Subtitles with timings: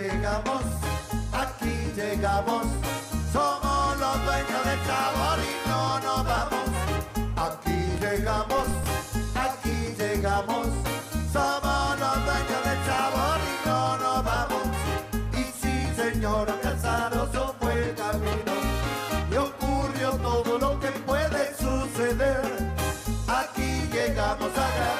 [0.00, 0.62] llegamos,
[1.32, 2.66] aquí llegamos.
[3.32, 6.68] Somos los dueños del sabor y no nos vamos.
[7.36, 8.66] Aquí llegamos,
[9.34, 10.66] aquí llegamos.
[11.32, 14.62] Somos los dueños del sabor y no nos vamos.
[15.32, 18.54] Y sí, señor, Casaroso fue el camino.
[19.30, 22.42] Y ocurrió todo lo que puede suceder.
[23.28, 24.99] Aquí llegamos agradeciendo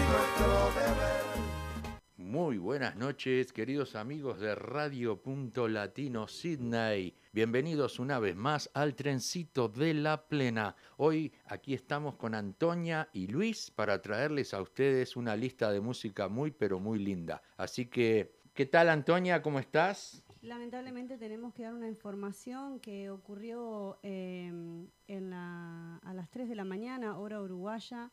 [2.17, 7.13] Muy buenas noches, queridos amigos de Radio Punto Latino Sydney.
[7.33, 10.75] Bienvenidos una vez más al trencito de la plena.
[10.97, 16.29] Hoy aquí estamos con Antonia y Luis para traerles a ustedes una lista de música
[16.29, 17.41] muy pero muy linda.
[17.57, 19.41] Así que, ¿qué tal Antonia?
[19.41, 20.23] ¿Cómo estás?
[20.41, 27.17] Lamentablemente tenemos que dar una información que ocurrió la- a las 3 de la mañana,
[27.17, 28.09] hora uruguaya.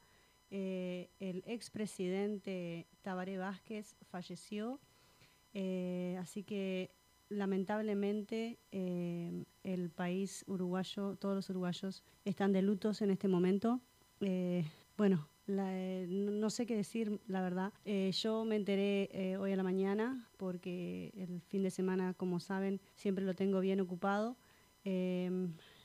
[0.51, 4.81] Eh, el expresidente Tabaré Vázquez falleció,
[5.55, 6.91] eh, así que
[7.29, 13.81] lamentablemente eh, el país uruguayo, todos los uruguayos están de lutos en este momento.
[14.21, 14.65] Eh,
[14.97, 17.73] bueno, la- eh, no sé qué decir, la verdad.
[17.85, 22.41] Eh, yo me enteré eh, hoy a la mañana porque el fin de semana, como
[22.41, 24.37] saben, siempre lo tengo bien ocupado.
[24.85, 25.31] Eh,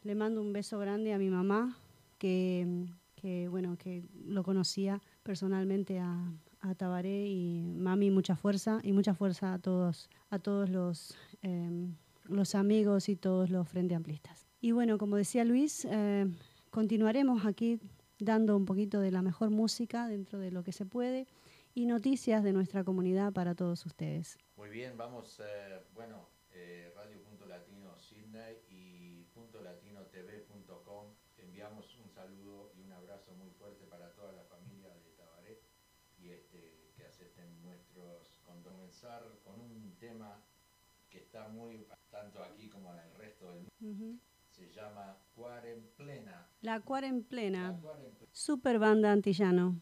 [0.04, 1.78] le mando un beso grande a mi mamá,
[2.18, 2.86] que,
[3.24, 6.30] que, bueno, que lo conocía personalmente a,
[6.60, 11.88] a Tabaré y mami, mucha fuerza y mucha fuerza a todos, a todos los, eh,
[12.26, 14.46] los amigos y todos los frente amplistas.
[14.60, 16.26] Y bueno, como decía Luis, eh,
[16.70, 17.80] continuaremos aquí
[18.20, 21.26] dando un poquito de la mejor música dentro de lo que se puede
[21.74, 24.38] y noticias de nuestra comunidad para todos ustedes.
[24.58, 29.94] Muy bien, vamos, eh, bueno, eh, Radio Punto Latino Sydney y Punto Latino.
[31.64, 35.62] Enviamos un saludo y un abrazo muy fuerte para toda la familia de Tabaré
[36.18, 38.62] y este, que acepten nuestros con
[39.04, 40.40] comenzar con un tema
[41.10, 43.72] que está muy tanto aquí como en el resto del mundo.
[43.82, 44.20] Ujú.
[44.52, 46.48] Se llama Cuaremplena.
[46.62, 48.00] La Cuaremplena, La
[48.32, 49.82] super banda antillano.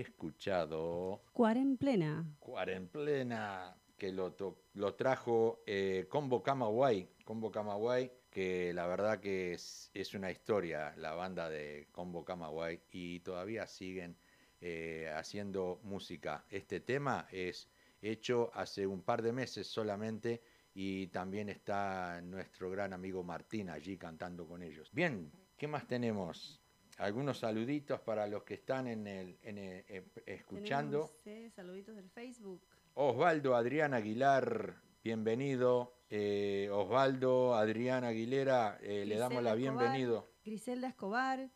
[0.00, 2.24] Escuchado Cuaremplena.
[2.38, 4.34] Cuaremplena, que lo,
[4.74, 10.94] lo trajo eh, Combo Camagüey, Combo Camagüey, que la verdad que es, es una historia
[10.96, 14.16] la banda de Combo Camagüey y todavía siguen
[14.60, 16.44] eh, haciendo música.
[16.50, 17.68] Este tema es
[18.02, 20.42] hecho hace un par de meses solamente
[20.74, 24.90] y también está nuestro gran amigo Martín allí cantando con ellos.
[24.92, 26.60] Bien, ¿qué más tenemos?
[26.98, 31.10] Algunos saluditos para los que están en el, en el- eh, escuchando.
[31.22, 32.60] Tenemos, eh, saluditos del Facebook.
[32.94, 34.74] Osvaldo Adrián Aguilar,
[35.04, 35.94] bienvenido.
[36.10, 40.28] Eh, Osvaldo Adrián Aguilera, eh, le damos la Griselda bienvenido.
[40.44, 41.48] Griselda Escobar.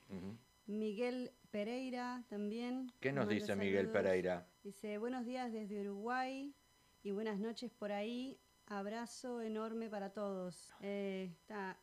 [0.67, 2.93] Miguel Pereira también.
[3.01, 3.89] ¿Qué nos dice Miguel.
[3.89, 4.47] Pereira?
[4.63, 6.55] Dice, buenos días desde Uruguay
[7.03, 8.39] y buenas noches por ahí.
[8.67, 10.73] Abrazo enorme para todos.
[10.81, 11.31] Eh,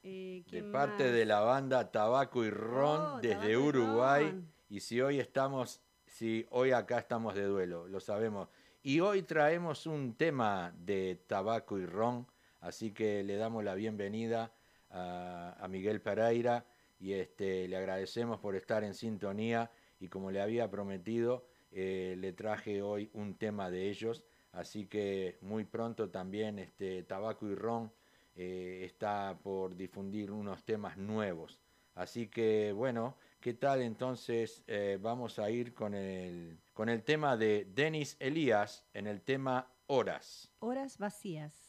[0.03, 4.25] eh, De ¿quién parte de la banda Tabaco y Ron Oh, desde Uruguay.
[4.31, 4.51] Ron.
[4.69, 8.49] Y si hoy estamos, si hoy acá estamos de duelo, lo sabemos.
[8.81, 12.25] Y hoy traemos un tema de Tabaco y Ron,
[12.61, 14.51] así que le damos la bienvenida
[14.89, 16.65] a, a Miguel Pereira
[16.99, 22.33] y este, le agradecemos por estar en sintonía y como le había prometido, eh, le
[22.33, 27.91] traje hoy un tema de ellos, así que muy pronto también este, Tabaco y Ron
[28.35, 31.59] eh, está por difundir unos temas nuevos.
[31.95, 34.63] Así que bueno, ¿qué tal entonces?
[34.67, 39.67] eh, vamos a ir con el, con el tema de Denis Elías en el tema
[39.87, 40.51] Horas.
[40.59, 41.68] Horas vacías.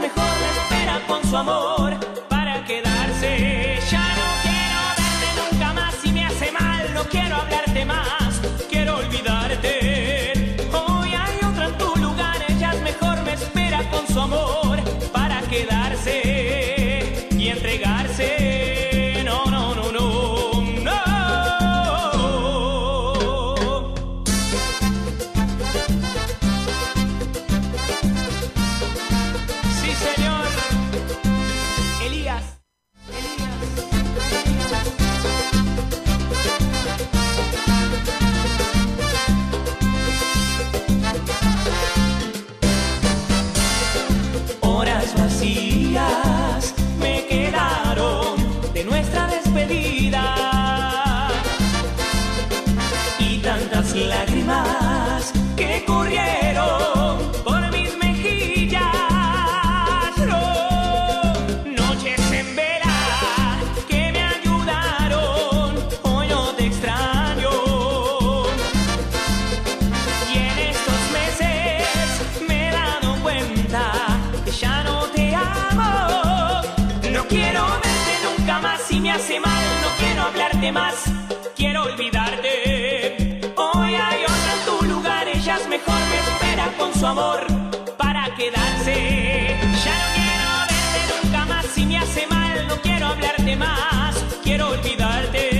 [0.00, 1.94] Mejor, me espera con su amor
[2.28, 3.78] para quedarse.
[3.90, 6.94] Ya no quiero verte nunca más si me hace mal.
[6.94, 8.19] No quiero hablarte más,
[81.56, 83.40] quiero olvidarte.
[83.56, 87.46] Hoy hay otra en tu lugar, ella es mejor, me espera con su amor
[87.96, 89.56] para quedarse.
[89.84, 92.68] Ya no quiero verte nunca más si me hace mal.
[92.68, 95.59] No quiero hablarte más, quiero olvidarte.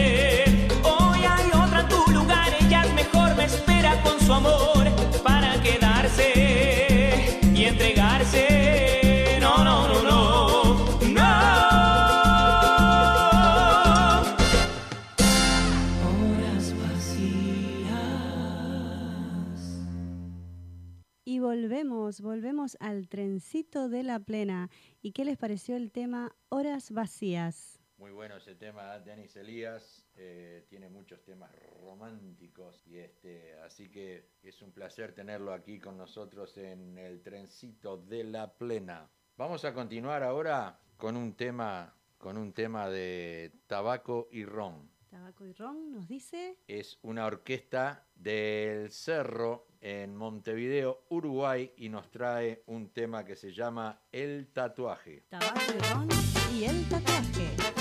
[22.19, 24.69] Volvemos, volvemos al trencito de la plena.
[25.00, 27.79] ¿Y qué les pareció el tema Horas Vacías?
[27.99, 30.05] Muy bueno ese tema, Denis Elías.
[30.17, 31.50] eh, tiene muchos temas
[31.81, 37.99] románticos y este, así que es un placer tenerlo aquí con nosotros en el trencito
[37.99, 39.09] de la plena.
[39.37, 44.90] Vamos a continuar ahora con un tema, con un tema de tabaco y ron.
[45.11, 46.59] Tabaco y ron nos dice.
[46.67, 53.52] Es una orquesta del Cerro en Montevideo, Uruguay, y nos trae un tema que se
[53.52, 55.25] llama El tatuaje.
[55.28, 56.06] Tabaco
[56.52, 57.79] y el tatuaje.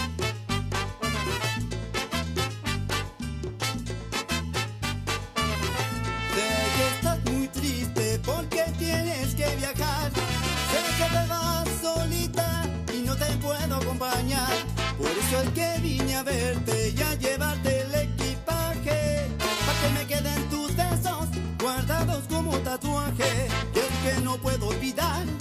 [24.90, 25.39] Olvidar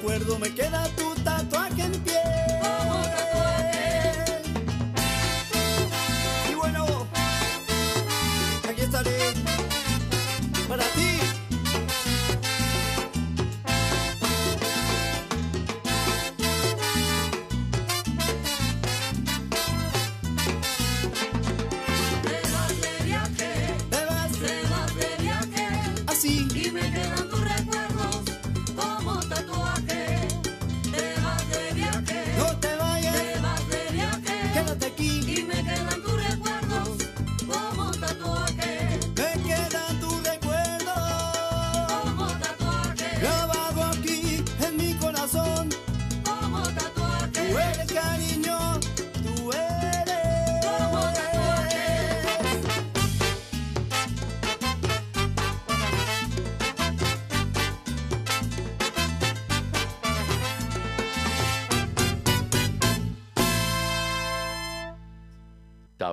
[0.00, 2.29] recuerdo, me queda tu tatuaje en piel.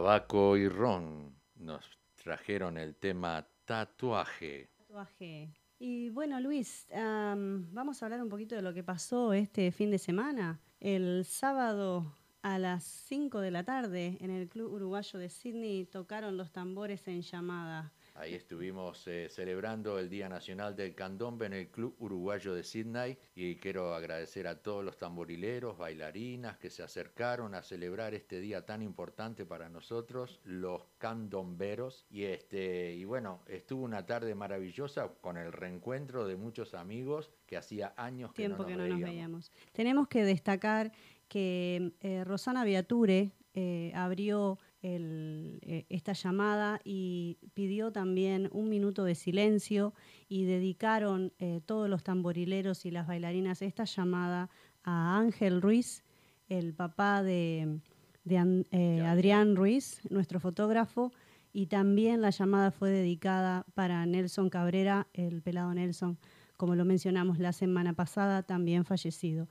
[0.07, 1.83] Tabaco y ron nos
[2.15, 4.69] trajeron el tema tatuaje.
[4.77, 5.53] Tatuaje.
[5.79, 9.91] Y bueno, Luis, am, vamos a hablar un poquito de lo que pasó este fin
[9.91, 10.61] de semana.
[10.79, 16.37] El sábado a las 5 de la tarde en el Club Uruguayo de Sydney tocaron
[16.37, 17.91] los tambores en llamada.
[18.19, 23.15] Ahí estuvimos eh, celebrando el Día Nacional del Candombe en el Club Uruguayo de Sydney
[23.36, 28.65] y quiero agradecer a todos los tamborileros, bailarinas que se acercaron a celebrar este día
[28.65, 32.07] tan importante para nosotros, los candomberos.
[32.09, 37.55] Y, este, y bueno, estuvo una tarde maravillosa con el reencuentro de muchos amigos que
[37.55, 39.13] hacía años que Tiempo no que nos no nos veíamos.
[39.13, 39.51] veíamos.
[39.74, 40.91] Tenemos que destacar
[41.27, 49.03] que eh, Rosana Viature eh, abrió el, eh, esta llamada y pidió también un minuto
[49.03, 49.93] de silencio
[50.29, 54.50] y dedicaron eh, todos los tamborileros y las bailarinas esta llamada
[54.84, 56.03] a Ángel Ruiz,
[56.50, 57.79] el papá de,
[58.25, 61.12] eh, De Adrián Ruiz, nuestro fotógrafo,
[61.51, 66.17] y también la llamada fue dedicada para Nelson Cabrera, el pelado Nelson,
[66.55, 69.48] como lo mencionamos la semana pasada, también fallecido.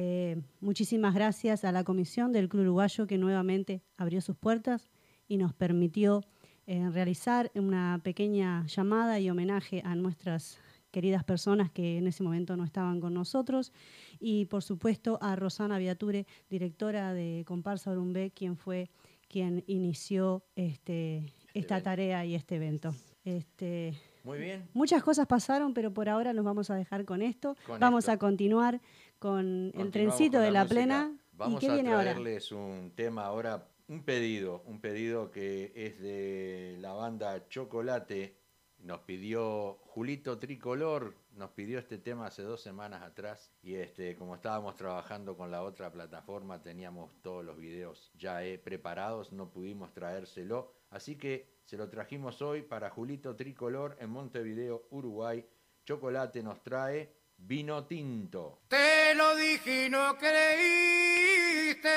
[0.00, 4.92] Eh, muchísimas gracias a la comisión del Club Uruguayo que nuevamente abrió sus puertas
[5.26, 6.22] y nos permitió
[6.68, 10.60] eh, realizar una pequeña llamada y homenaje a nuestras
[10.92, 13.72] queridas personas que en ese momento no estaban con nosotros
[14.20, 18.90] y por supuesto a Rosana Viature, directora de Comparsa Orumbé, quien fue
[19.28, 21.82] quien inició este, esta evento.
[21.82, 22.94] tarea y este evento.
[23.24, 24.66] Este, Muy bien.
[24.72, 27.56] muchas cosas pasaron, pero por ahora nos vamos a dejar con esto.
[27.66, 28.12] Con vamos esto.
[28.12, 28.80] a continuar
[29.18, 30.74] con el trencito con de la, música.
[30.74, 31.16] plena.
[31.32, 32.12] Vamos ¿Y qué a viene ahora?
[32.12, 38.36] traerles un tema ahora, un pedido, un pedido que es de la banda Chocolate.
[38.80, 44.36] Nos pidió Julito Tricolor, nos pidió este tema hace dos semanas atrás y este, como
[44.36, 49.92] estábamos trabajando con la otra plataforma, teníamos todos los videos ya eh, preparados, no pudimos
[49.92, 55.44] traérselo, así que se lo trajimos hoy para Julito Tricolor en Montevideo, Uruguay.
[55.84, 58.60] Chocolate nos trae vino tinto.
[58.68, 61.88] Te lo dije y no creíste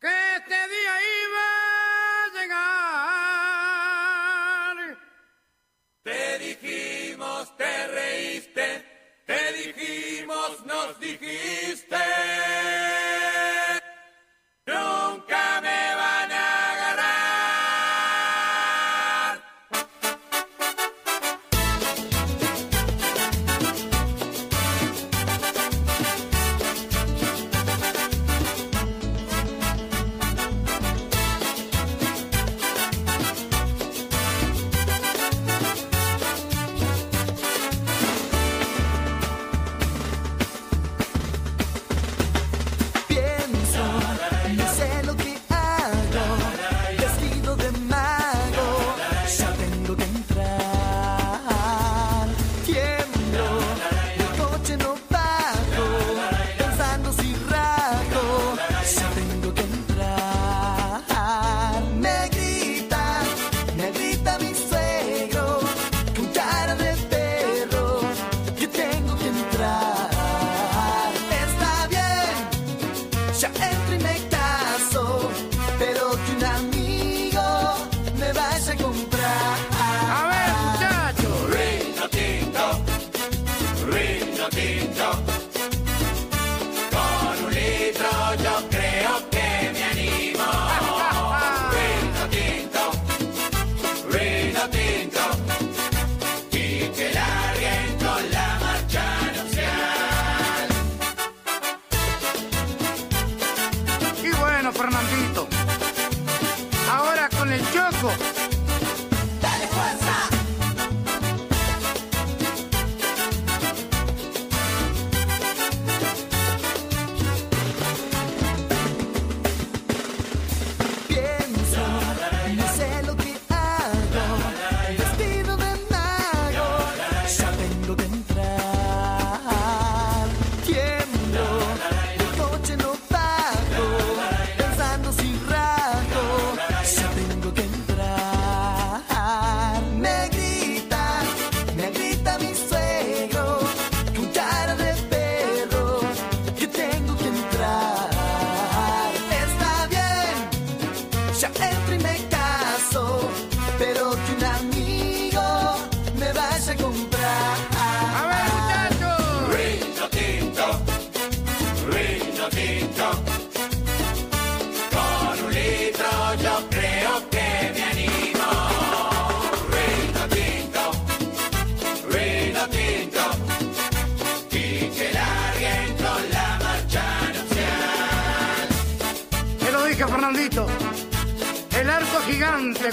[0.00, 1.46] que este día iba
[2.20, 2.28] a
[4.76, 4.98] llegar.
[6.02, 8.84] Te dijimos, te reíste,
[9.24, 11.23] te dijimos, nos dijiste.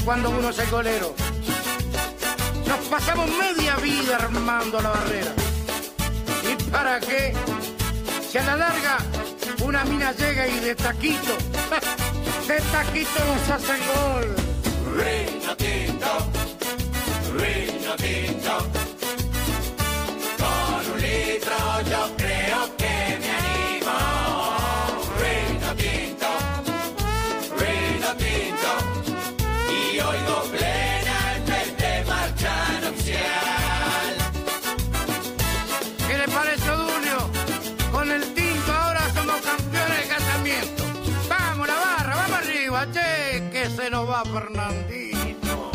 [0.06, 1.14] Cuando uno es el golero.
[2.68, 5.34] Nos pasamos media vida armando la barrera.
[6.50, 7.34] ¿Y para qué?
[8.30, 8.98] Si a la larga
[9.64, 11.38] una mina llega y de taquito,
[12.48, 14.36] de taquito nos hace el gol.
[14.96, 15.56] Vino
[17.96, 18.71] tinto,
[44.42, 45.72] Fernandito.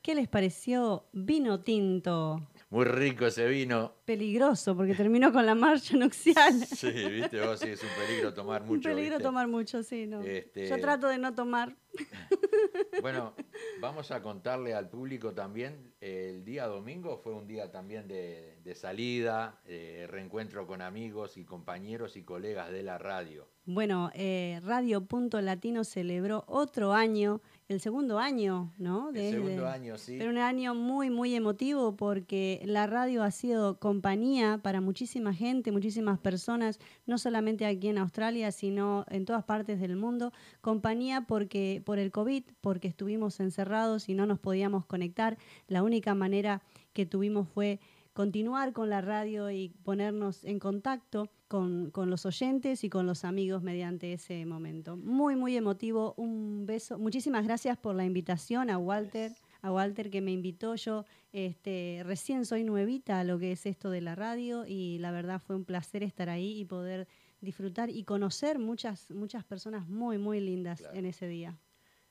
[0.00, 2.48] ¿Qué les pareció Vino Tinto?
[2.70, 3.94] Muy rico ese vino.
[4.04, 6.52] Peligroso, porque terminó con la marcha nupcial.
[6.66, 8.88] Sí, viste, vos sí es un peligro tomar Un mucho.
[8.90, 9.22] peligro ¿viste?
[9.24, 10.20] tomar mucho, sí, no.
[10.22, 11.74] Este- Yo trato de no tomar.
[13.00, 13.34] Bueno,
[13.80, 18.74] vamos a contarle al público también, el día domingo fue un día también de, de
[18.74, 23.48] salida, eh, reencuentro con amigos y compañeros y colegas de la radio.
[23.66, 29.10] Bueno, eh, Radio Punto Latino celebró otro año, el segundo año, ¿no?
[29.14, 30.16] El segundo año, sí.
[30.18, 35.70] Pero un año muy, muy emotivo porque la radio ha sido compañía para muchísima gente,
[35.70, 40.32] muchísimas personas, no solamente aquí en Australia, sino en todas partes del mundo.
[40.62, 45.36] Compañía porque por el COVID, porque estuvimos encerrados y no nos podíamos conectar.
[45.66, 46.62] La única manera
[46.94, 47.80] que tuvimos fue
[48.18, 53.24] continuar con la radio y ponernos en contacto con, con los oyentes y con los
[53.24, 54.96] amigos mediante ese momento.
[54.96, 56.14] Muy, muy emotivo.
[56.16, 56.98] Un beso.
[56.98, 59.30] Muchísimas gracias por la invitación a Walter.
[59.62, 63.88] A Walter que me invitó, yo este, recién soy nuevita a lo que es esto
[63.88, 67.06] de la radio y la verdad fue un placer estar ahí y poder
[67.40, 70.96] disfrutar y conocer muchas, muchas personas muy, muy lindas Claro.
[70.96, 71.56] en ese día.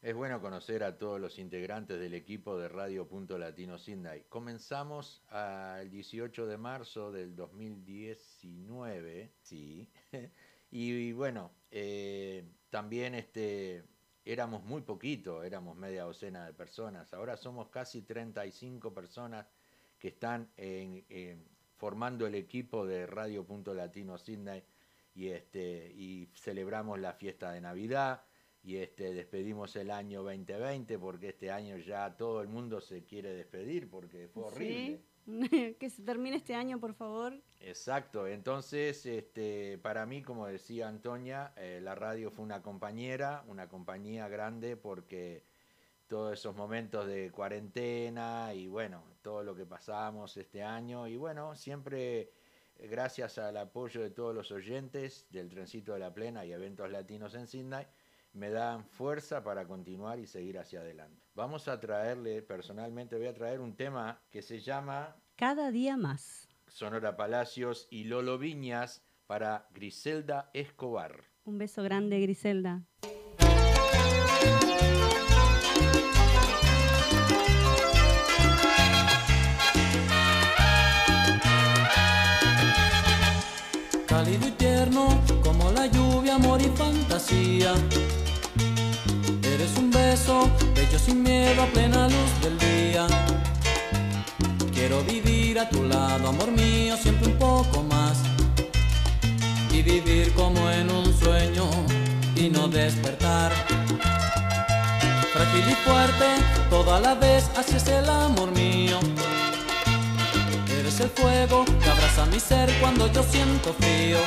[0.01, 4.25] Es bueno conocer a todos los integrantes del equipo de Radio Punto Latino Sydney.
[4.29, 5.23] Comenzamos
[5.81, 9.91] el 18 de marzo del 2019, sí.
[10.71, 13.85] y, bueno, eh, también este,
[14.23, 17.11] éramos muy poquito, éramos media docena de personas.
[17.15, 19.47] Ahora somos casi 35 personas
[19.97, 21.43] que están en- en-
[21.75, 24.63] formando el equipo de Radio Punto Latino Sydney
[25.15, 28.25] y, este, y celebramos la fiesta de Navidad
[28.67, 33.33] y este, despedimos el año 2020 porque este año ya todo el mundo se quiere
[33.33, 35.01] despedir porque fue horrible.
[35.25, 35.75] Sí.
[35.79, 37.41] que se termine este año, por favor.
[37.61, 43.69] Exacto, entonces este, para mí, como decía Antonia, eh, la radio fue una compañera, una
[43.69, 45.45] compañía grande porque
[46.07, 51.55] todos esos momentos de cuarentena y bueno, todo lo que pasamos este año y bueno,
[51.55, 52.33] siempre
[52.79, 56.91] eh, gracias al apoyo de todos los oyentes del Trencito de la Plena y eventos
[56.91, 57.85] latinos en Sydney,
[58.37, 61.23] me dan fuerza para continuar y seguir hacia adelante.
[61.33, 66.47] Vamos a traerle, personalmente voy a traer un tema que se llama Cada día más.
[66.67, 71.23] Sonora Palacios y Lolo Viñas para Griselda Escobar.
[71.45, 72.83] Un beso grande, Griselda.
[84.05, 87.75] cálido y tierno como la lluvia, amor y fantasía.
[89.67, 93.05] Eres un beso, bello sin miedo a plena luz del día.
[94.73, 98.19] Quiero vivir a tu lado, amor mío, siempre un poco más.
[99.73, 101.65] Y vivir como en un sueño
[102.37, 103.51] y no despertar.
[105.33, 106.27] Frágil y fuerte,
[106.69, 108.99] toda la vez, así es el amor mío.
[110.79, 114.19] Eres el fuego que abraza mi ser cuando yo siento frío.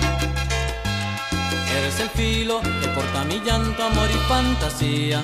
[1.78, 5.22] Eres el filo que corta mi llanto, amor y fantasía.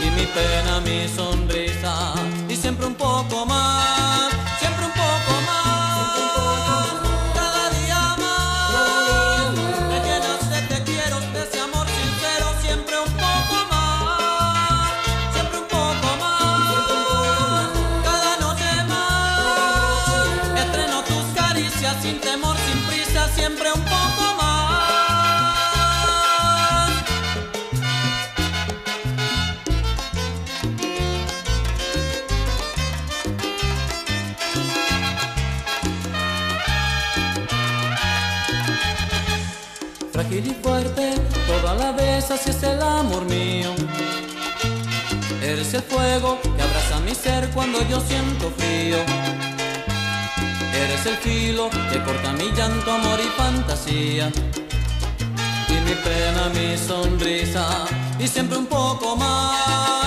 [0.00, 2.14] Y mi pena, mi sonrisa.
[2.48, 5.73] Y siempre un poco más, siempre un poco más.
[42.30, 43.70] Así es el amor mío.
[45.42, 48.96] Eres el fuego que abraza mi ser cuando yo siento frío.
[50.72, 54.30] Eres el filo que corta mi llanto, amor y fantasía.
[55.68, 57.66] Y mi pena, mi sonrisa.
[58.18, 60.03] Y siempre un poco más,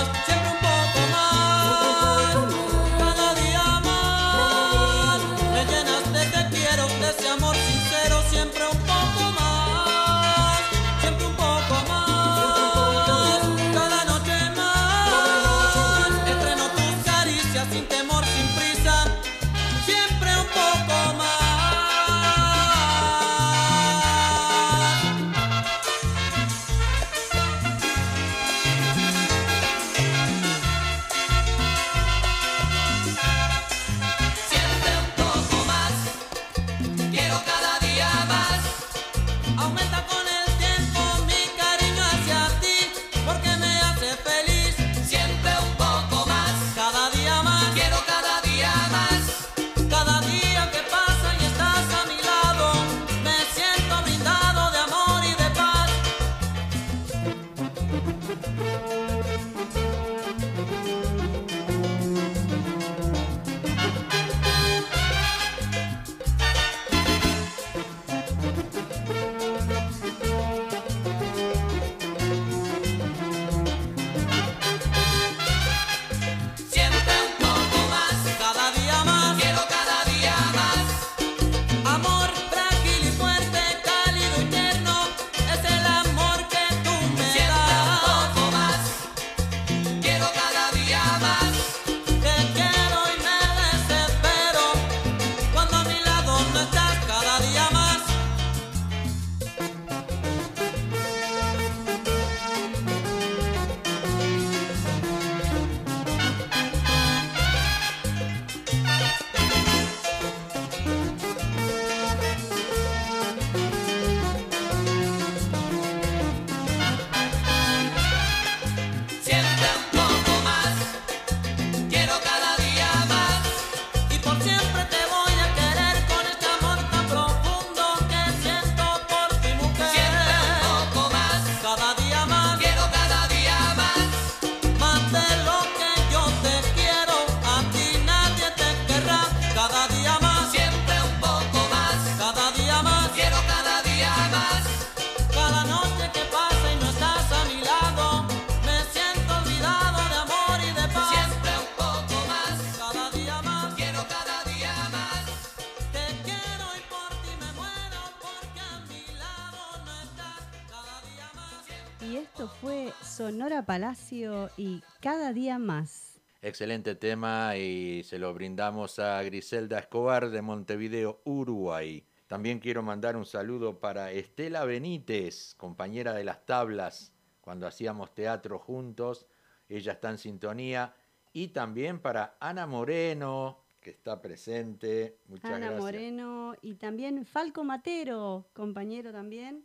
[164.58, 166.20] Y Cada Día Más.
[166.42, 172.04] Excelente tema y se lo brindamos a Griselda Escobar de Montevideo, Uruguay.
[172.26, 178.58] También quiero mandar un saludo para Estela Benítez, compañera de las tablas, cuando hacíamos teatro
[178.58, 179.26] juntos.
[179.70, 180.94] Ella está en sintonía.
[181.32, 185.16] Y también para Ana Moreno, que está presente.
[185.28, 185.80] Muchas Ana gracias.
[185.80, 189.64] Moreno y también Falco Matero, compañero también.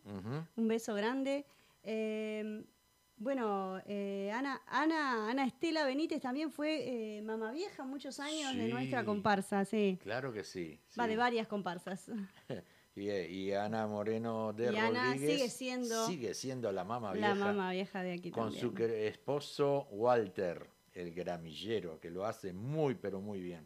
[0.55, 1.45] Un beso grande.
[1.83, 2.63] Eh,
[3.23, 8.67] bueno, eh, Ana, Ana, Ana Estela Benítez también fue eh, mamá vieja muchos años de
[8.67, 9.97] nuestra comparsa, sí.
[10.03, 10.79] Claro que sí.
[10.99, 12.09] Va de varias comparsas.
[12.95, 17.15] Y, eh, y Ana Moreno de Y Ana Rodríguez sigue siendo sigue siendo la mamá
[17.15, 18.77] La vieja mamá vieja de aquí con también.
[18.77, 23.65] su esposo Walter, el gramillero, que lo hace muy pero muy bien.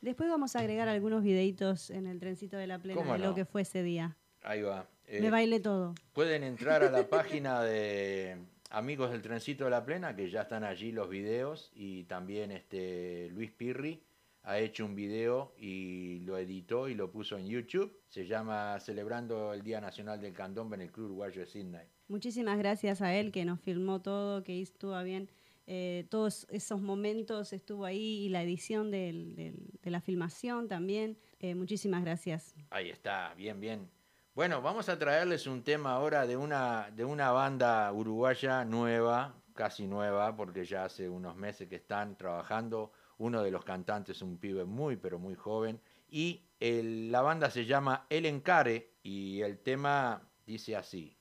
[0.00, 3.32] Después vamos a agregar algunos videitos en el trencito de la plena ¿Cómo de lo
[3.32, 4.16] que fue ese día.
[4.42, 4.88] Ahí va.
[5.06, 5.94] Eh, Me bailé todo.
[6.12, 8.38] Pueden entrar a la página de
[8.76, 13.28] Amigos del Trencito de la Plena, que ya están allí los videos, y también este
[13.30, 14.02] Luis Pirri
[14.42, 17.96] ha hecho un video y lo editó y lo puso en YouTube.
[18.08, 21.86] Se llama Celebrando el Día Nacional del Candombe en el Club Uruguayo de Sydney.
[22.08, 25.30] Muchísimas gracias a él que nos filmó todo, que estuvo bien
[25.66, 31.16] eh, todos esos momentos, estuvo ahí y la edición del- del- de la filmación también.
[31.38, 32.54] Eh, muchísimas gracias.
[32.70, 33.88] Ahí está, bien, bien.
[34.34, 39.86] Bueno, vamos a traerles un tema ahora de una, de una banda uruguaya nueva, casi
[39.86, 42.90] nueva, porque ya hace unos meses que están trabajando.
[43.18, 45.80] Uno de los cantantes es un pibe muy, pero muy joven.
[46.08, 51.16] Y la banda se llama El Encare y el tema dice así.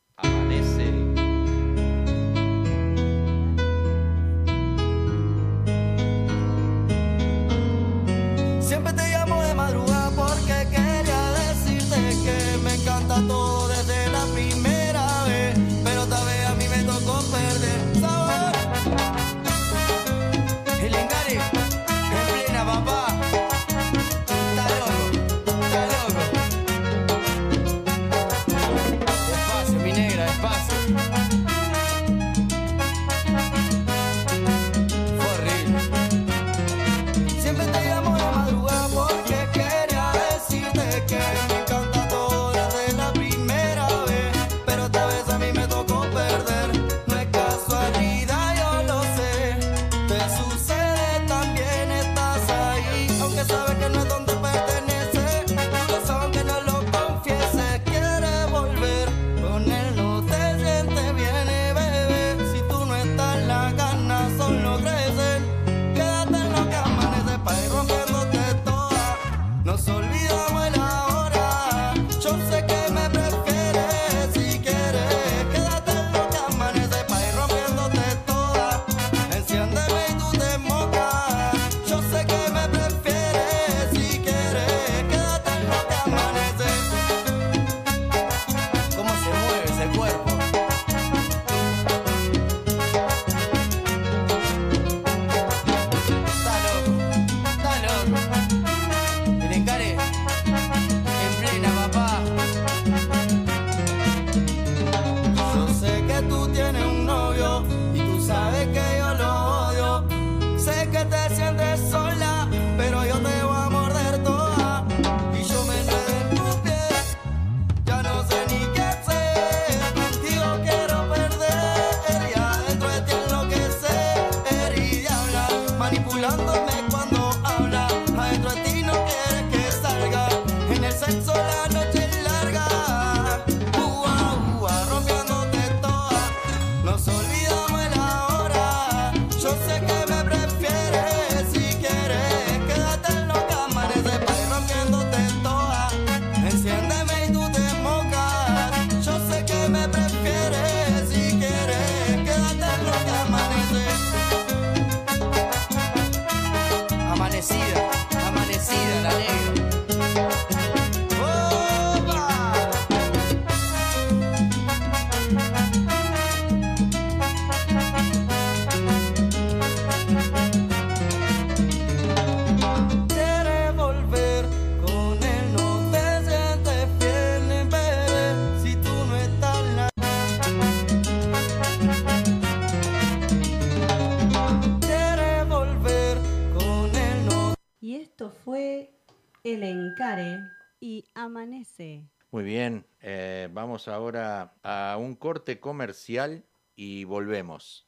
[191.23, 192.03] Amanece.
[192.31, 196.43] Muy bien, eh, vamos ahora a un corte comercial
[196.75, 197.87] y volvemos.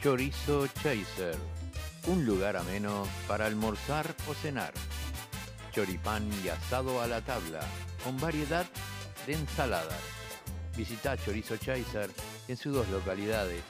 [0.00, 1.34] Chorizo Chaser,
[2.06, 4.74] un lugar ameno para almorzar o cenar.
[5.72, 7.62] Choripán y asado a la tabla,
[8.04, 8.66] con variedad
[9.26, 10.00] de ensaladas.
[10.76, 12.10] Visita Chorizo Chaser
[12.46, 13.62] en sus dos localidades,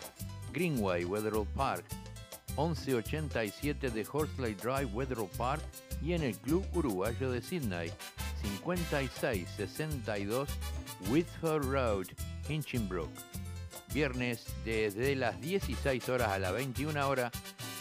[0.55, 1.85] Greenway Wetherall Park,
[2.57, 5.63] 1187 de Horsley Drive Wetherall Park
[6.01, 7.91] y en el Club Uruguayo de Sydney,
[8.41, 10.49] 5662
[11.11, 12.07] Whitford Road,
[12.49, 13.11] Hinchinbrook.
[13.93, 17.33] Viernes desde las 16 horas a las 21 horas,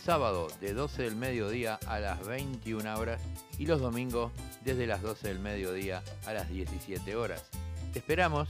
[0.03, 3.21] sábado de 12 del mediodía a las 21 horas
[3.57, 4.31] y los domingos
[4.63, 7.43] desde las 12 del mediodía a las 17 horas.
[7.93, 8.49] Te esperamos.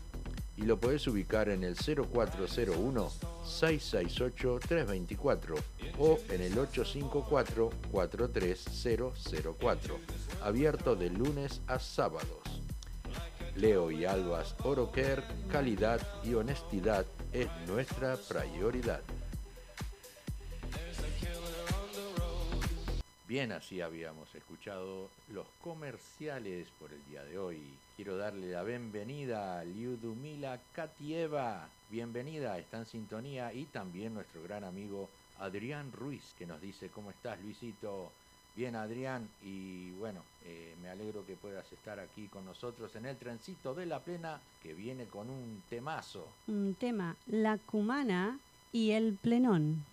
[0.61, 3.11] y lo puedes ubicar en el 0401
[3.43, 5.55] 668 324
[5.97, 9.99] o en el 854 43004
[10.43, 12.29] abierto de lunes a sábados.
[13.55, 19.01] Leo y Albas Oroker, calidad y honestidad es nuestra prioridad.
[23.27, 27.61] Bien, así habíamos escuchado los comerciales por el día de hoy.
[28.01, 31.69] Quiero darle la bienvenida a Liudmila Katieva.
[31.91, 33.53] Bienvenida, está en sintonía.
[33.53, 35.07] Y también nuestro gran amigo
[35.39, 38.11] Adrián Ruiz, que nos dice, ¿cómo estás, Luisito?
[38.55, 43.17] Bien, Adrián, y bueno, eh, me alegro que puedas estar aquí con nosotros en el
[43.17, 46.27] trencito de la plena, que viene con un temazo.
[46.47, 48.39] Un tema, la cumana
[48.71, 49.85] y el plenón.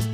[0.00, 0.07] Y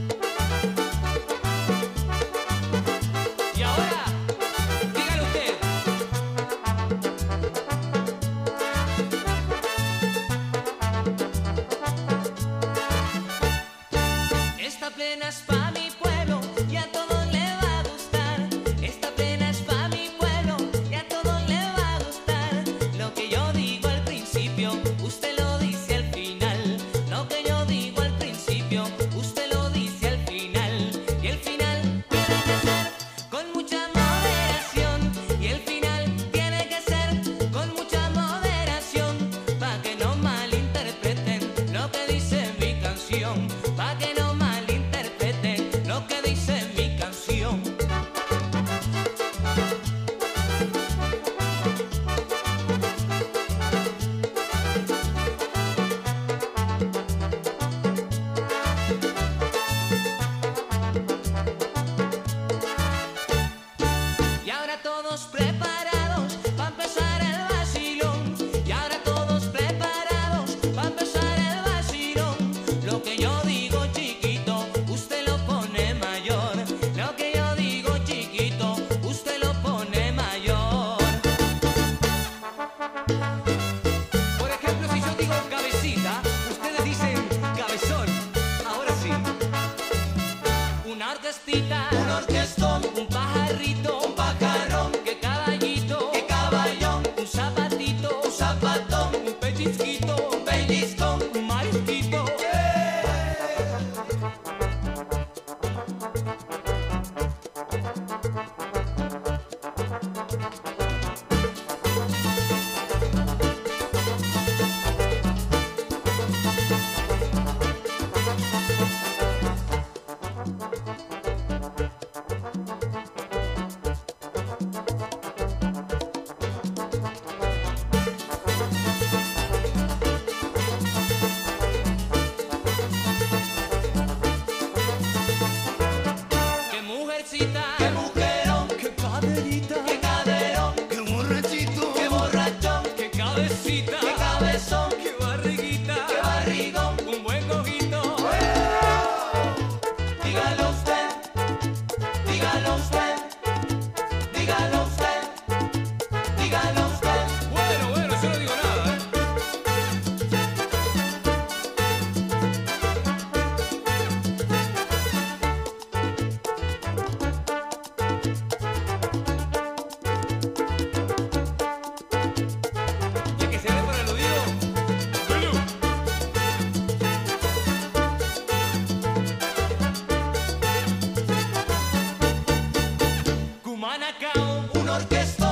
[184.95, 185.44] guanacao, un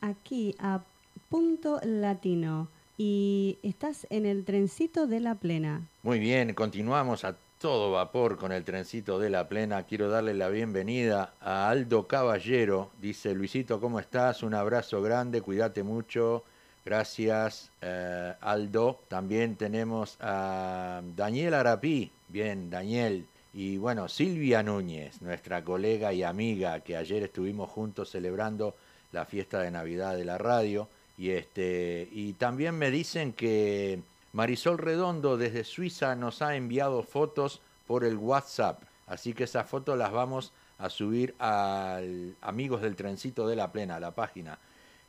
[0.00, 0.80] aquí a
[1.28, 2.68] Punto Latino.
[2.96, 5.82] Y estás en el trencito de la plena.
[6.02, 9.82] Muy bien, continuamos a todo vapor con el trencito de la plena.
[9.82, 12.90] Quiero darle la bienvenida a Aldo Caballero.
[13.00, 14.42] Dice, Luisito, ¿cómo estás?
[14.42, 16.44] Un abrazo grande, cuídate mucho.
[16.84, 19.00] Gracias, eh, Aldo.
[19.08, 22.10] También tenemos a Daniel Arapí.
[22.28, 23.26] Bien, Daniel.
[23.52, 28.76] Y bueno, Silvia Núñez, nuestra colega y amiga, que ayer estuvimos juntos celebrando
[29.12, 30.88] la fiesta de Navidad de la radio.
[31.16, 34.00] Y, este, y también me dicen que
[34.32, 38.82] Marisol Redondo desde Suiza nos ha enviado fotos por el WhatsApp.
[39.06, 43.96] Así que esas fotos las vamos a subir al Amigos del Trencito de la Plena,
[43.96, 44.58] a la página.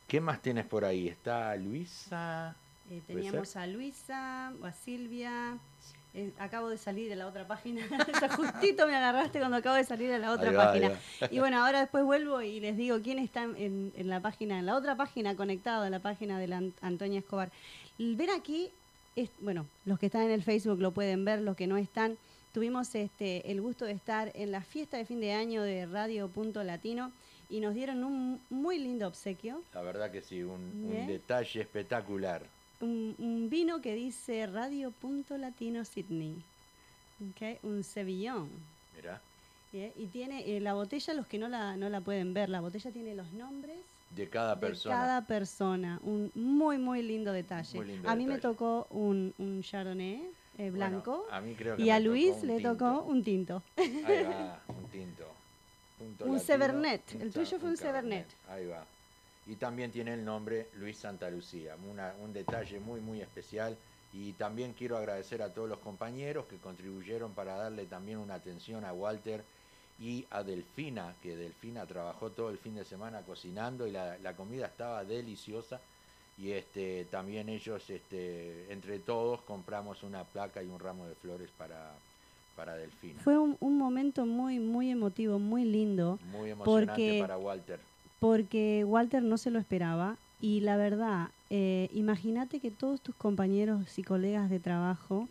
[0.08, 1.06] ¿Qué más tienes por ahí?
[1.06, 2.56] Está Luisa.
[2.90, 5.58] Eh, ¿Puede teníamos a Luisa, a Silvia.
[6.12, 7.82] Eh, acabo de salir de la otra página.
[8.36, 10.92] Justito me agarraste cuando acabo de salir de la otra va, página.
[11.30, 14.66] Y bueno, ahora después vuelvo y les digo quién está en, en la página, en
[14.66, 17.50] la otra página conectado, en la página de la Ant- Antonia Escobar.
[17.98, 18.70] Ver aquí,
[19.14, 22.16] es, bueno, los que están en el Facebook lo pueden ver, los que no están.
[22.52, 26.28] Tuvimos este, el gusto de estar en la fiesta de fin de año de Radio
[26.28, 27.12] Punto Latino
[27.48, 29.62] y nos dieron un muy lindo obsequio.
[29.74, 32.42] La verdad que sí, un, detalle espectacular.
[32.80, 36.34] Un, un vino que dice Radio Punto Latino Sydney.
[37.30, 38.48] Ok, Un Sevillón.
[38.96, 39.20] Mirá,
[39.72, 39.90] ¿yeah?
[39.96, 42.90] Y tiene eh, la botella, los que no la, no la pueden ver, la botella
[42.90, 43.78] tiene los nombres
[44.16, 44.94] de cada de persona.
[44.94, 46.00] cada persona.
[46.02, 47.76] Un muy, muy lindo detalle.
[47.78, 50.14] Muy lindo a mí me tocó un, un Chardonnay
[50.58, 52.76] eh, Bueno, blanco a mí creo que y a Luis le tinto.
[52.76, 53.62] tocó un tinto.
[53.76, 55.24] Ahí va, un tinto.
[55.98, 58.26] Punto Un Severnet, el tuyo fue un Severnet.
[58.48, 58.84] Ahí va.
[59.50, 63.76] Y también tiene el nombre Luis Santa Lucía, una- un detalle muy, muy especial.
[64.12, 68.84] Y también quiero agradecer a todos los compañeros que contribuyeron para darle también una atención
[68.84, 69.42] a Walter
[69.98, 74.34] y a Delfina, que Delfina trabajó todo el fin de semana cocinando y la, la
[74.36, 75.80] comida estaba deliciosa.
[76.38, 81.50] Y este, también ellos, este, entre todos, compramos una placa y un ramo de flores
[81.58, 81.92] para,
[82.56, 83.20] para Delfina.
[83.20, 86.20] Fue un, un momento muy, muy emotivo, muy lindo.
[86.30, 87.80] Muy emocionante porque para Walter.
[88.20, 93.98] Porque Walter no se lo esperaba y la verdad, eh, imagínate que todos tus compañeros
[93.98, 95.28] y colegas de trabajo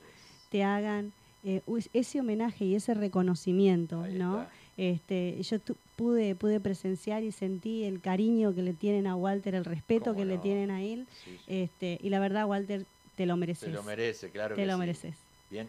[0.50, 1.12] te hagan
[1.46, 1.62] eh,
[1.94, 4.42] ese homenaje y ese reconocimiento, Ahí ¿no?
[4.42, 4.54] está.
[4.78, 9.54] Este, yo tu- pude, pude presenciar y sentí el cariño que le tienen a Walter,
[9.56, 11.40] el respeto que le tienen a él, Sí, sí.
[11.48, 12.86] este, y la verdad, Walter,
[13.16, 13.66] te lo mereces.
[13.70, 14.80] Se lo merece, claro te que lo sí.
[14.80, 15.16] mereces.
[15.52, 15.68] Bien.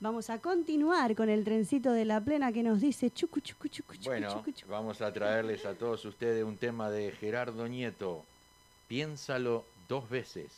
[0.00, 3.94] Vamos a continuar con el trencito de la plena que nos dice chucu, chucu, chucu,
[3.96, 4.70] chucu, Bueno, chucu, chucu.
[4.72, 8.24] vamos a traerles a todos ustedes un tema de Gerardo Nieto.
[8.88, 10.52] Piénsalo dos veces.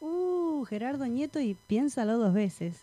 [0.00, 2.82] Uh, Gerardo Nieto y piénsalo dos veces.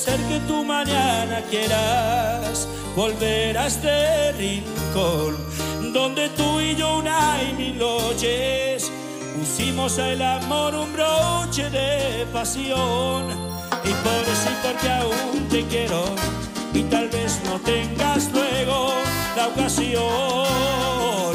[0.00, 5.36] Ser que tú mañana quieras volver a este rincón
[5.92, 8.90] donde tú y yo una y mil noches
[9.38, 13.24] pusimos al amor un broche de pasión.
[13.84, 16.02] Y por eso y porque aún te quiero
[16.72, 18.94] y tal vez no tengas luego
[19.36, 21.34] la ocasión.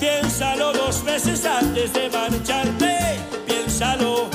[0.00, 4.30] Piénsalo dos veces antes de marcharte piénsalo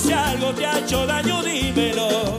[0.00, 2.36] si algo te ha hecho daño, dímelo.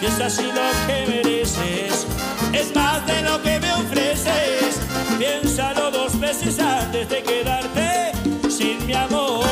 [0.00, 2.06] Y es así lo que mereces,
[2.52, 4.80] es más de lo que me ofreces.
[5.18, 8.12] Piénsalo dos veces antes de quedarte
[8.48, 9.44] sin mi amor.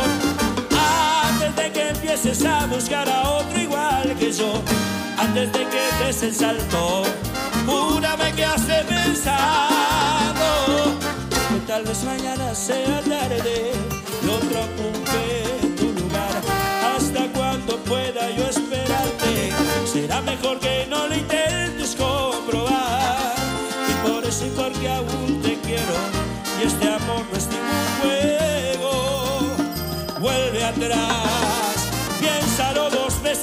[1.24, 4.52] Antes de que empieces a buscar a otro igual que yo.
[5.18, 7.02] Antes de que des el salto,
[7.66, 9.30] júrame que has pensado
[11.50, 13.72] que tal vez mañana sea tarde
[14.22, 14.61] y otro
[17.91, 19.53] pueda yo esperarte
[19.84, 23.34] será mejor que no lo intentes comprobar
[23.91, 25.97] y por eso y porque aún te quiero
[26.59, 28.93] y este amor no es ningún juego
[30.20, 31.30] vuelve atrás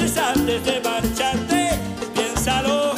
[0.07, 1.69] piensa antes de marcharte,
[2.13, 2.93] piénsalo.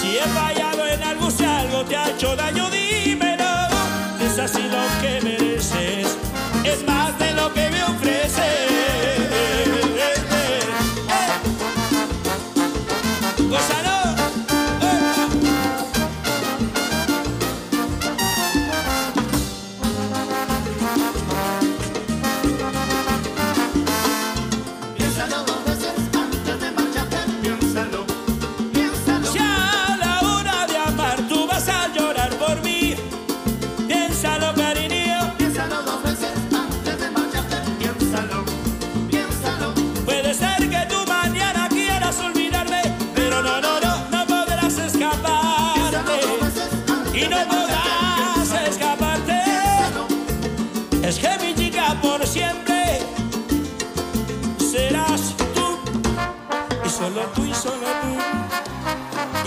[0.00, 3.44] Si he fallado en algo, si algo te ha hecho daño, dímelo.
[4.20, 4.85] Es así lo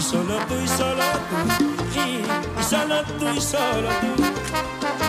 [0.10, 2.00] solo tú y solo tú.
[2.00, 4.24] Y, y solo tú y solo tú.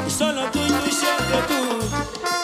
[0.07, 2.39] Y solo tú y tú y siempre tú.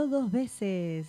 [0.00, 1.06] Piénsalo dos veces.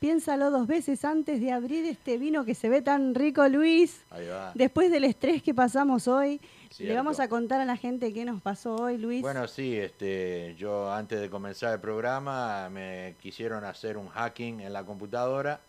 [0.00, 4.02] Piénsalo dos veces antes de abrir este vino que se ve tan rico, Luis.
[4.10, 4.52] Ahí va.
[4.54, 6.38] Después del estrés que pasamos hoy,
[6.78, 9.22] le vamos a contar a la gente qué nos pasó hoy, Luis.
[9.22, 14.74] Bueno, sí, este, yo antes de comenzar el programa me quisieron hacer un hacking en
[14.74, 15.60] la computadora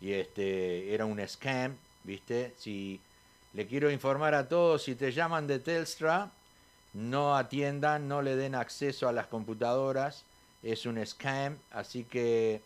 [0.00, 2.54] y este era un scam, ¿viste?
[2.56, 2.98] Si
[3.52, 6.30] le quiero informar a todos, si te llaman de Telstra,
[6.94, 10.24] no atiendan, no le den acceso a las computadoras,
[10.72, 12.60] es un scam, así que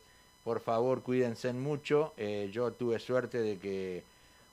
[0.45, 2.13] por favor cuídense mucho.
[2.17, 4.03] Eh, yo tuve suerte de que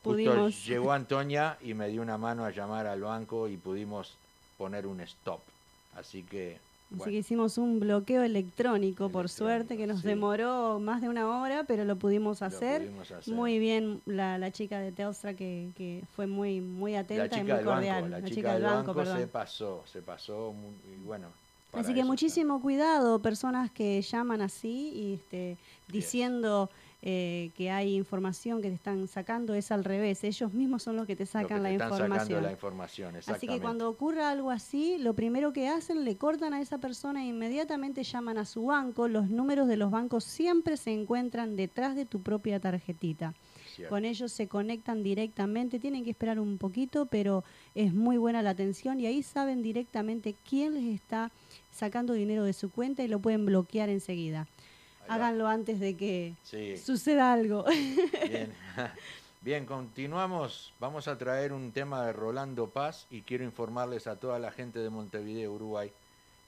[0.03, 0.65] justo Pudimos.
[0.65, 4.15] llegó Antonia y me dio una mano a llamar al banco y pudimos
[4.57, 5.39] poner un stop.
[5.95, 6.59] Así que,
[6.95, 11.63] Así que hicimos un bloqueo electrónico, por suerte, que nos demoró más de una hora,
[11.63, 12.81] pero lo pudimos hacer.
[12.81, 13.33] pudimos hacer.
[13.33, 17.63] Muy bien la, la chica de Telstra que, que fue muy muy atenta y muy
[17.63, 18.03] cordial.
[18.03, 21.27] banco, la, chica, del banco, se pasó, se pasó muy- y bueno.
[21.73, 25.57] Así que muchísimo cuidado, personas que llaman así y este,
[25.87, 26.69] diciendo
[27.01, 30.23] eh, que hay información que te están sacando, es al revés.
[30.23, 32.43] Ellos mismos son los que te que sacan te la están sacando información.
[32.43, 36.59] la información, Así que cuando ocurra algo así, lo primero que hacen, le cortan a
[36.59, 39.07] esa persona e inmediatamente llaman a su banco.
[39.07, 43.33] Los números de los bancos siempre se encuentran detrás de tu propia tarjetita.
[43.87, 47.43] Con ellos se conectan directamente, tienen que esperar un poquito, pero
[47.75, 51.31] es muy buena la atención y ahí saben directamente quién les está
[51.71, 54.47] sacando dinero de su cuenta y lo pueden bloquear enseguida.
[55.07, 56.77] Háganlo antes de que Sí.
[56.77, 57.63] suceda algo.
[58.27, 58.53] Bien.
[59.41, 60.73] Bien, continuamos.
[60.81, 64.79] Vamos a traer un tema de Rolando Paz y quiero informarles a toda la gente
[64.79, 65.91] de Montevideo, Uruguay,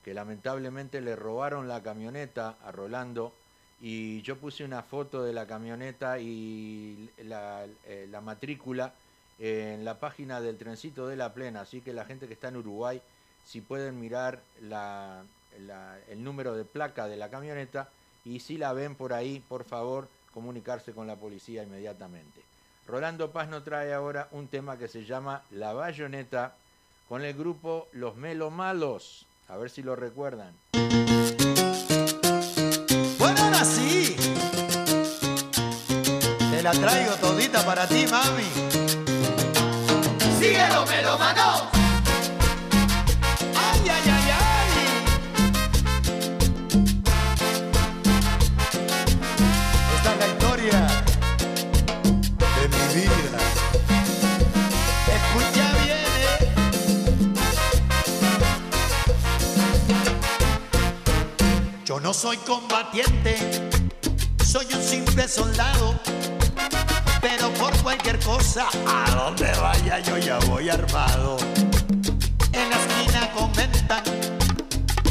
[0.03, 3.33] que lamentablemente le robaron la camioneta a Rolando
[3.81, 8.93] y yo puse una foto de la camioneta y la, eh, la matrícula
[9.39, 12.57] en la página del trencito de la plena, así que la gente que está en
[12.57, 13.01] Uruguay,
[13.43, 17.89] si pueden mirar el número de placa de la camioneta
[18.23, 22.41] y si la ven por ahí, por favor, comunicarse con la policía inmediatamente.
[22.87, 26.55] Rolando Paz nos trae ahora un tema que se llama La Bayoneta
[27.09, 29.25] con el grupo Los Melomalos.
[29.47, 30.53] A ver si lo recuerdan.
[33.61, 34.15] Ahora sí.
[36.51, 38.49] Te la traigo todita para ti, mami.
[40.39, 41.80] Síguelo, melómano.
[62.21, 63.35] soy combatiente,
[64.45, 65.99] soy un simple soldado,
[67.19, 71.37] pero por cualquier cosa, a donde vaya yo ya voy armado.
[72.53, 74.03] En la esquina comentan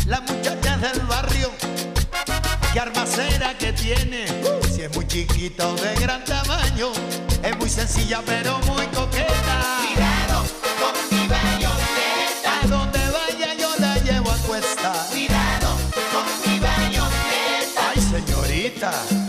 [0.06, 1.50] las muchachas del barrio,
[2.72, 4.26] qué armacera que tiene,
[4.72, 6.92] si es muy chiquita o de gran tamaño,
[7.42, 9.89] es muy sencilla pero muy coqueta.
[18.80, 19.19] 있다.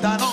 [0.00, 0.29] gitano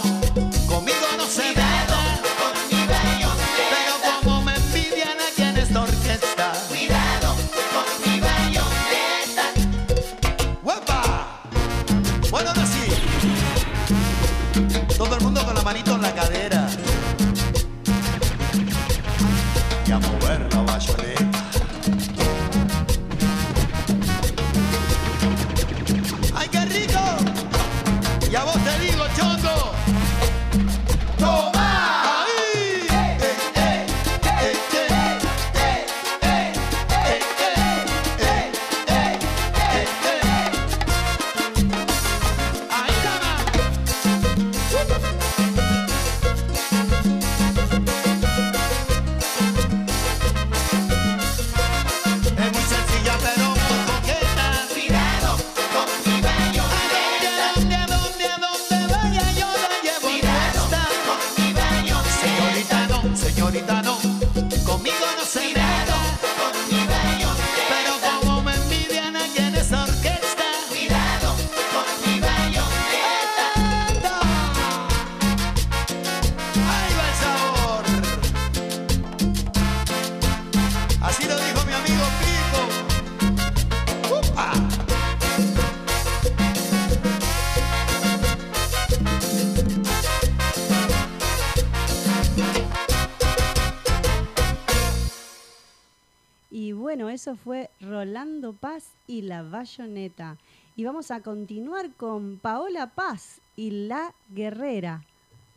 [97.36, 100.38] Fue Rolando Paz y la bayoneta.
[100.78, 105.04] Y vamos a continuar con Paola Paz y la guerrera.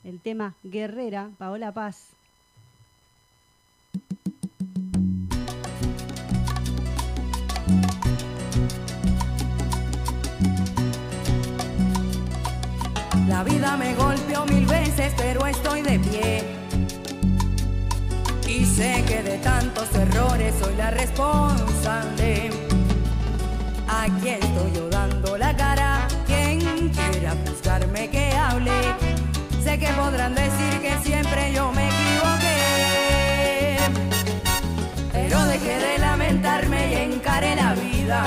[0.03, 2.09] El tema guerrera, Paola Paz.
[13.29, 16.30] La vida me golpeó mil veces, pero estoy de pie.
[18.81, 22.49] Sé que de tantos errores soy la responsable.
[23.87, 26.09] Aquí estoy yo dando la cara.
[26.27, 28.73] Quien quiera buscarme que hable.
[29.63, 33.77] Sé que podrán decir que siempre yo me equivoqué.
[35.13, 38.25] Pero dejé de lamentarme y encaré la vida.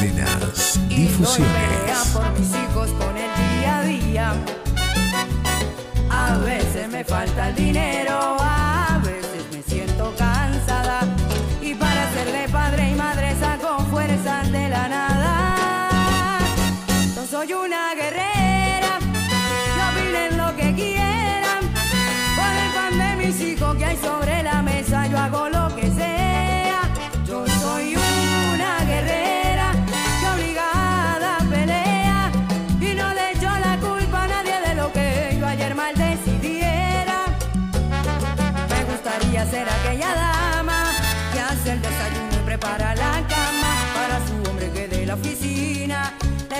[0.00, 2.06] Nenas y fusiones.
[2.12, 4.32] por mis hijos con el día a día.
[6.08, 8.36] A veces me falta el dinero.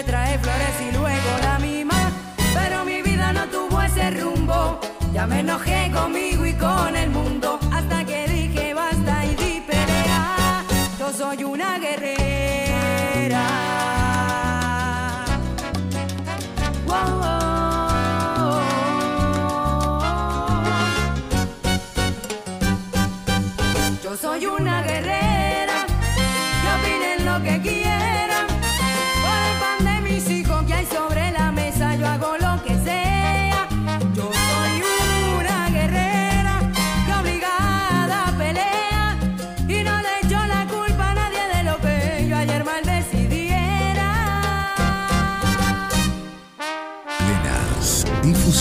[0.05, 2.11] trae flores y luego la mima.
[2.55, 4.81] Pero mi vida no tuvo ese rumbo,
[5.13, 7.56] ya me enojé conmigo y con el mundo.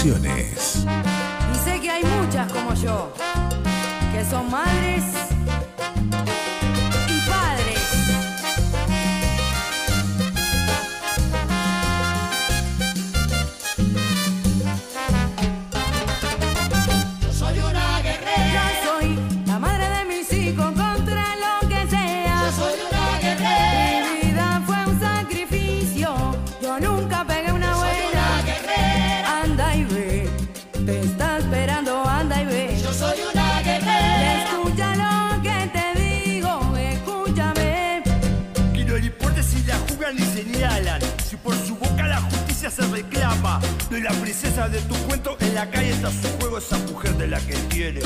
[0.05, 0.44] Difusiones.
[43.95, 47.27] De la princesa de tu cuento en la calle está su juego, esa mujer de
[47.27, 48.01] la que tiene.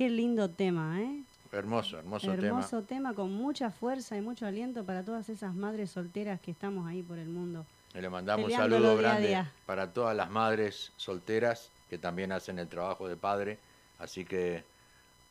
[0.00, 1.20] Qué lindo tema, ¿eh?
[1.52, 3.12] Hermoso, hermoso, Hermoso tema.
[3.12, 7.18] con mucha fuerza y mucho aliento para todas esas madres solteras que estamos ahí por
[7.18, 7.66] el mundo.
[7.92, 8.00] tema.
[8.00, 9.52] Le mandamos un saludo grande día.
[9.66, 13.58] para todas las madres solteras que también hacen el trabajo de padre.
[13.98, 14.64] Así que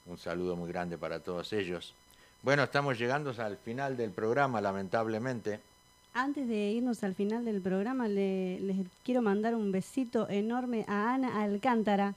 [0.06, 1.96] un saludo muy grande para todos ellos.
[2.44, 5.60] Bueno, estamos llegando al final del programa, lamentablemente.
[6.14, 11.16] Antes de irnos al final del programa, le- les quiero mandar un besito enorme a
[11.16, 12.14] Ana Alcántara,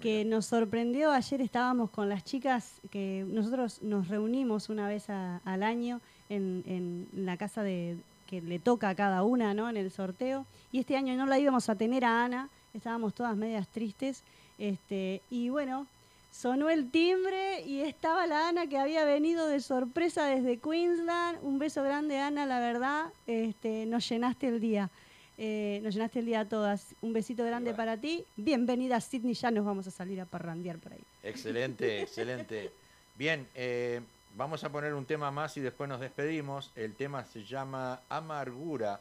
[0.00, 1.10] que nos sorprendió.
[1.10, 7.08] Ayer estábamos con las chicas, que nosotros nos reunimos una vez al año en, en
[7.24, 9.68] la casa de que le toca a cada una, ¿no?
[9.68, 10.46] En el sorteo.
[10.72, 14.22] Y este año no la íbamos a tener a Ana, estábamos todas medias tristes.
[14.58, 15.86] Este, y bueno,
[16.32, 21.38] sonó el timbre y estaba la Ana que había venido de sorpresa desde Queensland.
[21.42, 24.90] Un beso grande, Ana, la verdad, este, nos llenaste el día.
[25.38, 26.94] Eh, nos llenaste el día a todas.
[27.02, 28.24] Un besito grande para ti.
[28.36, 29.34] Bienvenida, Sydney.
[29.34, 31.04] Ya nos vamos a salir a parrandear por ahí.
[31.22, 32.72] Excelente, excelente.
[33.16, 34.00] Bien, eh,
[34.36, 36.70] vamos a poner un tema más y después nos despedimos.
[36.74, 39.00] El tema se llama Amargura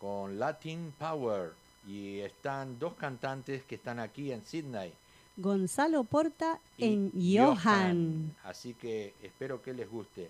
[0.00, 1.50] con Latin Power
[1.86, 4.92] y están dos cantantes que están aquí en Sydney.
[5.36, 8.34] Gonzalo Porta y en Johan.
[8.44, 10.28] Así que espero que les guste.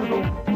[0.00, 0.49] Amargado.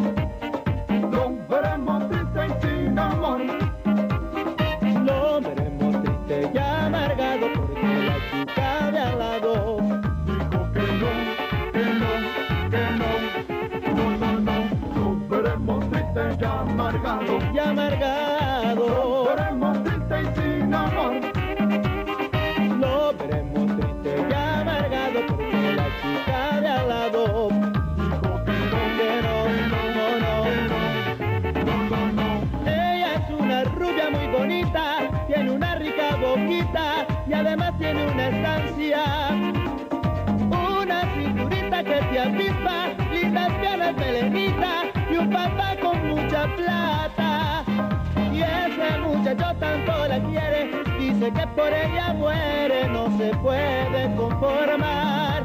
[51.32, 55.44] Que por ella muere, no se puede conformar.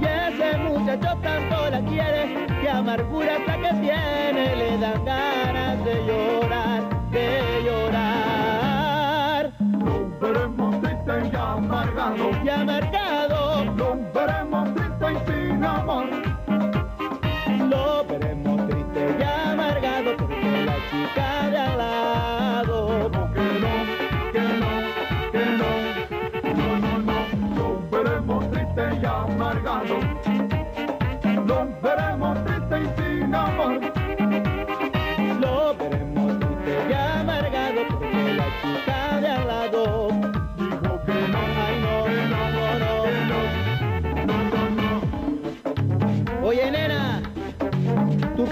[0.00, 5.94] Y ese muchacho tanto la quiere, que amargura hasta que tiene, le dan ganas de
[6.06, 9.52] llorar, de llorar.
[9.84, 12.30] Lo veremos triste y amargado.
[12.44, 16.19] Y amargado, Lo veremos triste y sin amor.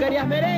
[0.09, 0.48] ¿Tú querías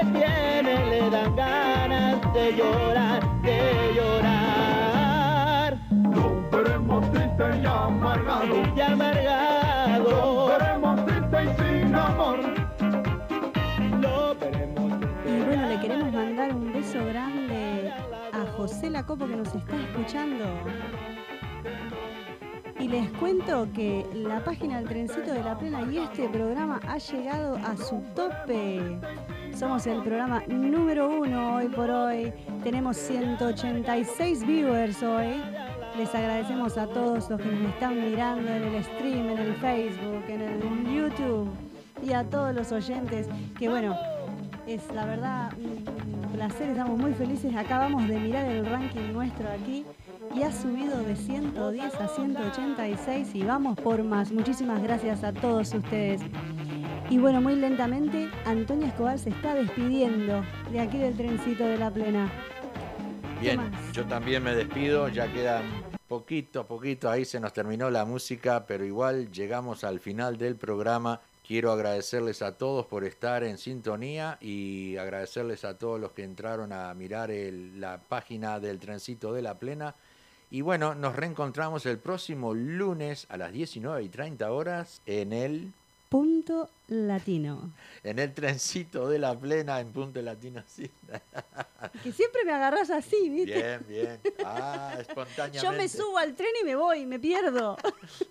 [0.00, 5.78] que tiene, le dan ganas de llorar, de llorar.
[5.90, 8.62] Lo veremos triste y amargado.
[8.76, 10.10] Y amargado.
[10.10, 12.38] Lo veremos triste y sin amor.
[14.00, 14.92] Lo veremos
[15.26, 17.92] Y bueno, le queremos mandar un beso grande
[18.32, 20.44] a José Lacopo que nos está escuchando.
[22.90, 27.56] Les cuento que la página del Trencito de la Plena y este programa ha llegado
[27.56, 28.98] a su tope.
[29.56, 32.32] Somos el programa número uno hoy por hoy.
[32.64, 35.40] Tenemos 186 viewers hoy.
[35.96, 40.24] Les agradecemos a todos los que nos están mirando en el stream, en el Facebook,
[40.26, 41.48] en el YouTube
[42.02, 43.94] y a todos los oyentes que bueno,
[44.66, 47.54] es la verdad un placer, estamos muy felices.
[47.54, 49.84] Acabamos de mirar el ranking nuestro aquí
[50.34, 54.30] y ha subido de 110 a 186 y vamos por más.
[54.32, 56.20] Muchísimas gracias a todos ustedes.
[57.08, 61.90] Y bueno, muy lentamente, Antonia Escobar se está despidiendo de aquí del trencito de la
[61.90, 62.30] plena.
[63.40, 63.60] Bien,
[63.92, 65.64] yo también me despido, ya quedan
[66.06, 70.56] poquito a poquito, ahí se nos terminó la música, pero igual llegamos al final del
[70.56, 71.20] programa.
[71.44, 76.72] Quiero agradecerles a todos por estar en sintonía y agradecerles a todos los que entraron
[76.72, 79.96] a mirar el- la página del Trencito de la Plena.
[80.52, 85.72] Y bueno, nos reencontramos el próximo lunes a las 19 y 30 horas en el,
[86.10, 87.70] Punto latino.
[88.02, 90.60] en el Trencito de la Plena en Punto Latino.
[90.66, 90.90] Sí.
[92.02, 93.54] Que siempre me agarras así, ¿viste?
[93.54, 94.20] Bien, bien.
[94.44, 95.58] Ah, espontáneamente.
[95.62, 97.76] Yo me subo al tren y me voy, me pierdo.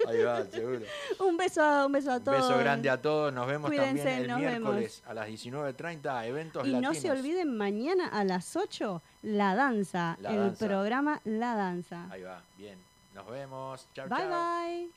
[0.06, 0.82] Ahí va, seguro.
[1.20, 2.50] un beso, a- un beso a Un todos.
[2.50, 3.32] beso grande a todos.
[3.32, 6.98] Nos vemos Cuídense, también el miércoles a las 19.30, eventos Y no latinos.
[6.98, 10.68] se olviden mañana a las 8, La Danza, La el Danza.
[10.68, 12.08] programa La Danza.
[12.12, 12.78] Ahí va, bien.
[13.16, 13.88] Nos vemos.
[13.96, 14.30] Chao, Bye chao.
[14.30, 14.90] bye.